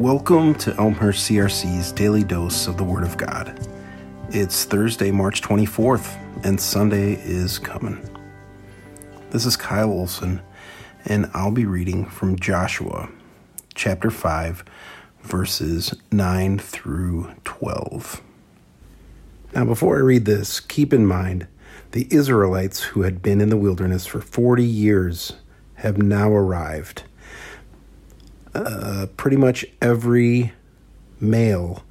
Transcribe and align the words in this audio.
Welcome 0.00 0.54
to 0.60 0.74
Elmhurst 0.76 1.28
CRC's 1.28 1.92
daily 1.92 2.24
dose 2.24 2.66
of 2.66 2.78
the 2.78 2.84
Word 2.84 3.02
of 3.02 3.18
God. 3.18 3.68
It's 4.30 4.64
Thursday, 4.64 5.10
March 5.10 5.42
24th, 5.42 6.16
and 6.42 6.58
Sunday 6.58 7.20
is 7.22 7.58
coming. 7.58 8.00
This 9.28 9.44
is 9.44 9.58
Kyle 9.58 9.90
Olson, 9.90 10.40
and 11.04 11.30
I'll 11.34 11.50
be 11.50 11.66
reading 11.66 12.06
from 12.06 12.38
Joshua 12.38 13.10
chapter 13.74 14.10
5, 14.10 14.64
verses 15.20 15.94
9 16.10 16.58
through 16.58 17.34
12. 17.44 18.22
Now, 19.54 19.66
before 19.66 19.98
I 19.98 20.00
read 20.00 20.24
this, 20.24 20.60
keep 20.60 20.94
in 20.94 21.04
mind 21.04 21.46
the 21.90 22.08
Israelites 22.10 22.84
who 22.84 23.02
had 23.02 23.20
been 23.20 23.42
in 23.42 23.50
the 23.50 23.58
wilderness 23.58 24.06
for 24.06 24.22
40 24.22 24.64
years 24.64 25.34
have 25.74 25.98
now 25.98 26.32
arrived. 26.32 27.02
Uh, 28.54 29.06
pretty 29.16 29.36
much 29.36 29.64
every 29.80 30.52
male 31.20 31.84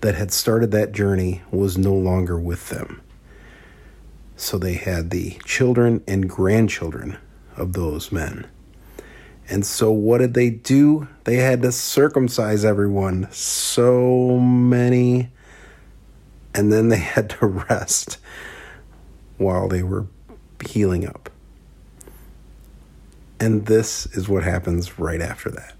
that 0.00 0.14
had 0.14 0.32
started 0.32 0.70
that 0.70 0.92
journey 0.92 1.42
was 1.50 1.76
no 1.76 1.94
longer 1.94 2.38
with 2.38 2.68
them. 2.68 3.00
So 4.36 4.56
they 4.56 4.74
had 4.74 5.10
the 5.10 5.38
children 5.44 6.02
and 6.06 6.28
grandchildren 6.28 7.18
of 7.56 7.72
those 7.72 8.10
men. 8.12 8.46
And 9.48 9.66
so, 9.66 9.90
what 9.90 10.18
did 10.18 10.34
they 10.34 10.48
do? 10.48 11.08
They 11.24 11.36
had 11.36 11.62
to 11.62 11.72
circumcise 11.72 12.64
everyone. 12.64 13.26
So 13.32 14.38
many. 14.38 15.30
And 16.54 16.72
then 16.72 16.88
they 16.88 16.98
had 16.98 17.30
to 17.30 17.46
rest 17.46 18.18
while 19.38 19.68
they 19.68 19.82
were 19.82 20.06
healing 20.64 21.06
up. 21.06 21.29
And 23.40 23.64
this 23.64 24.04
is 24.14 24.28
what 24.28 24.44
happens 24.44 24.98
right 24.98 25.22
after 25.22 25.50
that. 25.50 25.74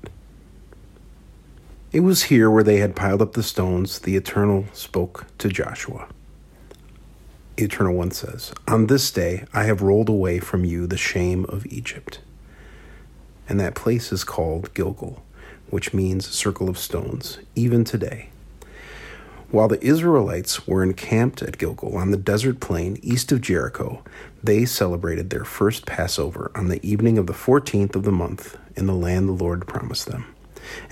It 1.92 2.00
was 2.00 2.24
here 2.24 2.50
where 2.50 2.64
they 2.64 2.78
had 2.78 2.96
piled 2.96 3.20
up 3.20 3.34
the 3.34 3.42
stones, 3.42 3.98
the 3.98 4.16
Eternal 4.16 4.64
spoke 4.72 5.26
to 5.38 5.48
Joshua. 5.48 6.08
The 7.56 7.64
Eternal 7.64 7.94
One 7.94 8.12
says, 8.12 8.54
On 8.66 8.86
this 8.86 9.10
day 9.10 9.44
I 9.52 9.64
have 9.64 9.82
rolled 9.82 10.08
away 10.08 10.38
from 10.38 10.64
you 10.64 10.86
the 10.86 10.96
shame 10.96 11.44
of 11.50 11.66
Egypt. 11.66 12.20
And 13.46 13.60
that 13.60 13.74
place 13.74 14.10
is 14.10 14.24
called 14.24 14.72
Gilgal, 14.72 15.22
which 15.68 15.92
means 15.92 16.26
circle 16.28 16.70
of 16.70 16.78
stones, 16.78 17.38
even 17.54 17.84
today. 17.84 18.30
While 19.50 19.66
the 19.66 19.84
Israelites 19.84 20.68
were 20.68 20.84
encamped 20.84 21.42
at 21.42 21.58
Gilgal 21.58 21.96
on 21.96 22.12
the 22.12 22.16
desert 22.16 22.60
plain 22.60 23.00
east 23.02 23.32
of 23.32 23.40
Jericho, 23.40 24.04
they 24.44 24.64
celebrated 24.64 25.30
their 25.30 25.44
first 25.44 25.86
Passover 25.86 26.52
on 26.54 26.68
the 26.68 26.84
evening 26.86 27.18
of 27.18 27.26
the 27.26 27.32
14th 27.32 27.96
of 27.96 28.04
the 28.04 28.12
month 28.12 28.56
in 28.76 28.86
the 28.86 28.94
land 28.94 29.28
the 29.28 29.32
Lord 29.32 29.66
promised 29.66 30.06
them. 30.06 30.32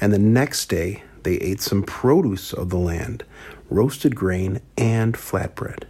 And 0.00 0.12
the 0.12 0.18
next 0.18 0.68
day 0.68 1.04
they 1.22 1.36
ate 1.36 1.60
some 1.60 1.84
produce 1.84 2.52
of 2.52 2.70
the 2.70 2.78
land, 2.78 3.22
roasted 3.70 4.16
grain, 4.16 4.60
and 4.76 5.14
flatbread. 5.14 5.84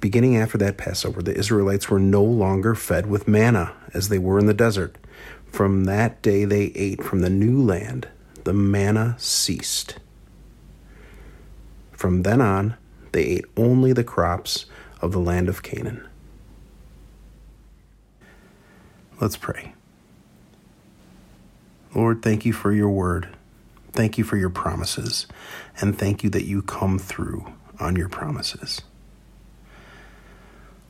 Beginning 0.00 0.36
after 0.36 0.58
that 0.58 0.78
Passover, 0.78 1.22
the 1.22 1.36
Israelites 1.36 1.88
were 1.88 2.00
no 2.00 2.24
longer 2.24 2.74
fed 2.74 3.06
with 3.06 3.28
manna 3.28 3.72
as 3.94 4.08
they 4.08 4.18
were 4.18 4.40
in 4.40 4.46
the 4.46 4.54
desert. 4.54 4.98
From 5.46 5.84
that 5.84 6.22
day 6.22 6.44
they 6.44 6.72
ate 6.74 7.04
from 7.04 7.20
the 7.20 7.30
new 7.30 7.62
land. 7.62 8.08
The 8.42 8.52
manna 8.52 9.14
ceased. 9.18 10.00
From 12.00 12.22
then 12.22 12.40
on, 12.40 12.78
they 13.12 13.24
ate 13.24 13.44
only 13.58 13.92
the 13.92 14.02
crops 14.02 14.64
of 15.02 15.12
the 15.12 15.18
land 15.18 15.50
of 15.50 15.62
Canaan. 15.62 16.08
Let's 19.20 19.36
pray. 19.36 19.74
Lord, 21.94 22.22
thank 22.22 22.46
you 22.46 22.54
for 22.54 22.72
your 22.72 22.88
word. 22.88 23.28
Thank 23.92 24.16
you 24.16 24.24
for 24.24 24.38
your 24.38 24.48
promises. 24.48 25.26
And 25.78 25.98
thank 25.98 26.24
you 26.24 26.30
that 26.30 26.46
you 26.46 26.62
come 26.62 26.98
through 26.98 27.52
on 27.78 27.96
your 27.96 28.08
promises. 28.08 28.80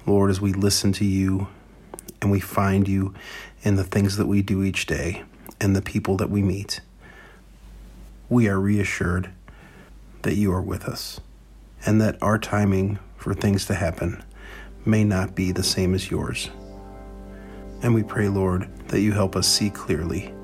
Lord, 0.07 0.31
as 0.31 0.41
we 0.41 0.53
listen 0.53 0.93
to 0.93 1.05
you 1.05 1.49
and 2.23 2.31
we 2.31 2.39
find 2.39 2.87
you 2.87 3.15
in 3.65 3.75
the 3.75 3.83
things 3.83 4.17
that 4.17 4.27
we 4.27 4.43
do 4.43 4.63
each 4.63 4.87
day 4.87 5.25
and 5.61 5.75
the 5.75 5.83
people 5.83 6.17
that 6.19 6.31
we 6.31 6.41
meet, 6.41 6.81
we 8.29 8.47
are 8.47 8.61
reassured 8.61 9.33
that 10.23 10.37
you 10.37 10.53
are 10.53 10.63
with 10.63 10.85
us 10.85 11.21
and 11.87 12.01
that 12.01 12.23
our 12.23 12.39
timing 12.39 12.99
for 13.17 13.35
things 13.35 13.67
to 13.67 13.75
happen 13.75 14.23
may 14.85 15.05
not 15.05 15.35
be 15.35 15.53
the 15.53 15.63
same 15.63 15.95
as 15.95 16.11
yours. 16.11 16.51
And 17.83 17.95
we 17.95 18.03
pray, 18.03 18.29
Lord, 18.29 18.69
that 18.89 19.01
you 19.01 19.13
help 19.13 19.37
us 19.37 19.49
see 19.49 19.71
clearly 19.71 20.35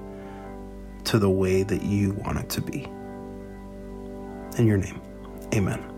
to 1.04 1.18
the 1.18 1.30
way 1.30 1.62
that 1.62 1.82
you 1.82 2.12
want 2.24 2.38
it 2.38 2.48
to 2.50 2.60
be. 2.60 2.84
In 4.58 4.66
your 4.66 4.78
name, 4.78 5.00
amen. 5.54 5.95